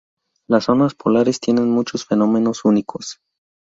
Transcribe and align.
Las 0.47 0.63
zonas 0.63 0.95
polares 0.95 1.39
tienen 1.39 1.69
muchos 1.69 2.05
fenómenos 2.07 2.65
únicos. 2.65 3.19